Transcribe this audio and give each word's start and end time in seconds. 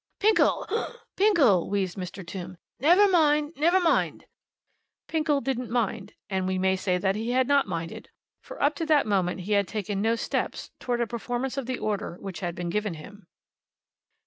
"Pinkle, 0.19 0.65
Pinkle," 1.15 1.69
wheezed 1.69 1.95
Mr. 1.95 2.25
Tombe. 2.25 2.57
"Never 2.79 3.07
mind; 3.07 3.53
never 3.55 3.79
mind." 3.79 4.25
Pinkle 5.07 5.41
didn't 5.41 5.69
mind; 5.69 6.15
and 6.27 6.47
we 6.47 6.57
may 6.57 6.75
say 6.75 6.97
that 6.97 7.15
he 7.15 7.33
had 7.33 7.47
not 7.47 7.67
minded; 7.67 8.09
for 8.41 8.59
up 8.63 8.73
to 8.77 8.85
that 8.87 9.05
moment 9.05 9.41
he 9.41 9.51
had 9.51 9.67
taken 9.67 10.01
no 10.01 10.15
steps 10.15 10.71
towards 10.79 11.03
a 11.03 11.05
performance 11.05 11.55
of 11.55 11.67
the 11.67 11.77
order 11.77 12.17
which 12.19 12.39
had 12.39 12.55
been 12.55 12.71
given 12.71 12.95
him. 12.95 13.27